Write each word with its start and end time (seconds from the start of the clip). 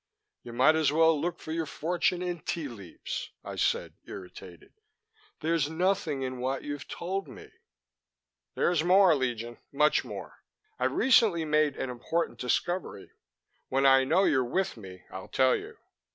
"You 0.41 0.51
might 0.51 0.75
as 0.75 0.91
well 0.91 1.21
look 1.21 1.37
for 1.39 1.51
your 1.51 1.67
fortune 1.67 2.23
in 2.23 2.39
tea 2.39 2.67
leaves," 2.67 3.29
I 3.45 3.55
said, 3.55 3.93
irritated. 4.07 4.73
"There's 5.41 5.69
nothing 5.69 6.23
in 6.23 6.39
what 6.39 6.63
you've 6.63 6.87
told 6.87 7.27
me." 7.27 7.51
"There's 8.55 8.83
more, 8.83 9.13
Legion. 9.13 9.59
Much 9.71 10.03
more. 10.03 10.41
I've 10.79 10.93
recently 10.93 11.45
made 11.45 11.75
an 11.77 11.91
important 11.91 12.39
discovery. 12.39 13.11
When 13.69 13.85
I 13.85 14.03
know 14.03 14.23
you're 14.23 14.43
with 14.43 14.75
me, 14.75 15.03
I'll 15.11 15.27
tell 15.27 15.55
you. 15.55 15.77